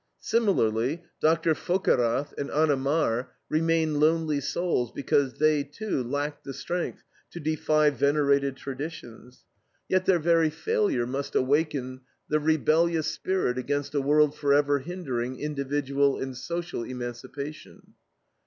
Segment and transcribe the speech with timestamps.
[0.19, 1.53] Similarly Dr.
[1.53, 7.91] Vockerath and Anna Maar remain lonely souls because they, too, lack the strength to defy
[7.91, 9.45] venerated traditions.
[9.87, 16.17] Yet their very failure must awaken the rebellious spirit against a world forever hindering individual
[16.17, 17.93] and social emancipation.